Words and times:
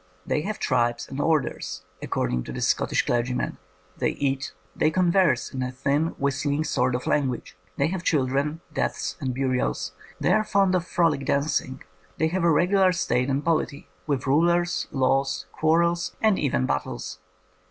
They 0.25 0.41
have 0.41 0.57
tribes 0.57 1.07
and 1.07 1.21
orders, 1.21 1.83
according 2.01 2.41
to 2.45 2.51
this 2.51 2.67
Scottish 2.69 3.05
clergjrQian. 3.05 3.57
They 3.99 4.09
eat. 4.09 4.51
They 4.75 4.89
converse 4.89 5.53
in 5.53 5.61
a 5.61 5.71
thin, 5.71 6.15
whistling 6.17 6.63
sort 6.63 6.95
of 6.95 7.05
lan 7.05 7.27
guage. 7.29 7.55
They 7.77 7.85
have 7.89 8.01
children, 8.01 8.61
deaths, 8.73 9.15
and 9.19 9.31
burials. 9.35 9.91
They 10.19 10.33
are 10.33 10.43
fond 10.43 10.73
of 10.73 10.87
frolic 10.87 11.23
dancing. 11.23 11.83
They 12.17 12.29
have 12.29 12.43
a 12.43 12.49
regular 12.49 12.91
state 12.93 13.29
and 13.29 13.45
polity, 13.45 13.89
with 14.07 14.25
rulers, 14.25 14.87
laws, 14.89 15.45
quarrels, 15.51 16.15
and 16.19 16.39
even 16.39 16.65
battles. 16.65 17.19